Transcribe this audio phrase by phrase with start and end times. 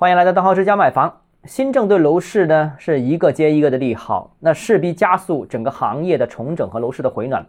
[0.00, 1.14] 欢迎来到邓浩之家买房。
[1.44, 7.44] 新政对楼市呢是一个接一个的利好，那势必加速整个行业的重整和楼市的回暖。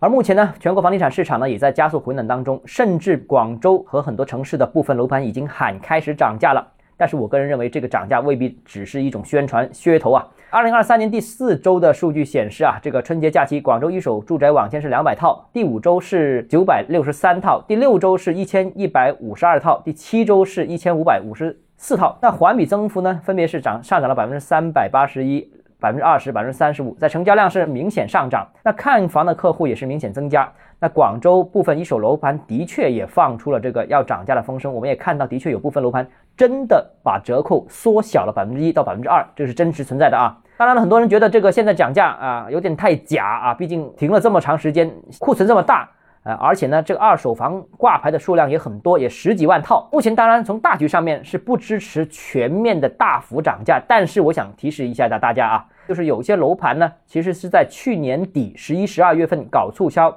[0.00, 6.66] 而目前呢，全国房地产市场呢也在加速回暖当中，甚至广州和很多城市的部分楼盘已经喊开始涨价了。
[6.96, 10.26] 但是我个人认为，这个涨价未必只是一种宣传噱头啊。
[10.50, 22.16] 二零二三年第四周的数据显示啊，这个春节假期广州一手住宅网签是两百套，第五周是九百六十三套，第六周是一千一百五十二套，第七周是一千五百五十四套。
[22.22, 25.46] 那环比增幅呢，分别是涨上涨了百分之三百八十一、
[25.78, 28.48] 百分之二十、百分之三十五，在成交量是明显上涨。
[28.62, 30.50] 那看房的客户也是明显增加。
[30.80, 40.34] 那广州部分一手楼盘的确也放出了这个要涨价的风声，我们也看到，的确有部分楼盘真的把折扣缩小了百分之一到百分之二，这是真实存在的啊。
[40.56, 45.86] 当然了，很多人觉得这个现在涨价啊有点太假啊，毕竟停了这么长时间，库存这么大
[46.24, 49.86] 呃，而且呢，这个二手房挂牌的数量也很多，也十几万套。
[49.92, 60.16] 目前当然从大局上面是不支持全面的大幅涨价，但是我想提示一下大家啊，就是有些楼盘呢，其实是在去年底十一、十二月份搞促销，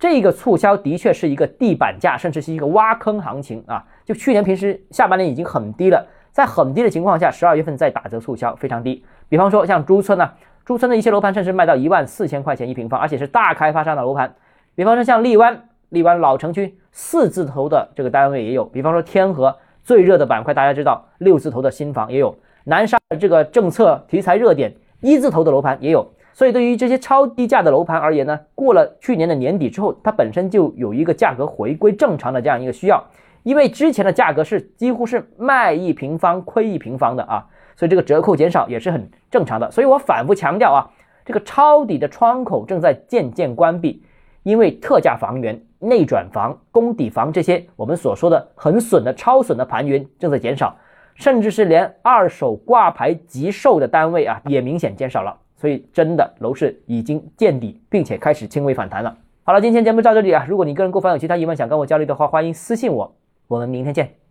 [0.00, 3.84] 这个促销的确是一个地板价，甚至是一个挖坑行情啊。
[4.04, 9.04] 就去年平时下半年已经很低了，在很低的情况下，十二月份再打折促销，非常低。
[9.28, 10.28] 比方说像珠村呢，
[10.64, 14.34] 珠村的一些楼盘甚至卖到一万四千块钱一平方，而且是大开发商的楼盘。
[14.76, 18.64] 比方说像荔湾，荔湾老城区四字头的这个单位也有。
[18.66, 22.36] 比方说天河最热的板块，大家知道六字头的新房也有。
[22.64, 26.12] 南沙的这个政策题材热点一字头的楼盘也有。
[26.34, 33.02] 所以对于这些超低价的楼盘而言呢，过了去年的年底之后，它本身就有一个价格回归正常的这样一个需要，
[33.42, 37.46] 因为之前的价格是几乎是卖一平方亏一平方的啊。
[37.74, 40.90] 所以这个折扣减少也是很正常的，所以我反复强调啊，
[41.24, 44.02] 这个抄底的窗口正在渐渐关闭，
[44.46, 50.76] 因为特价房源、内转房、公底房这些我们所说的很损的超损的盘源正在减少，
[51.16, 59.16] 甚至是连二手挂牌急售的单位啊也明显减少了，所以真的楼市已经见底，并且开始轻微反弹了。
[59.42, 63.16] 好了，今天节目到这里啊，如果你个人购房有其他疑问想跟我交流的话，欢迎私信我，
[63.48, 64.25] 我们明天见。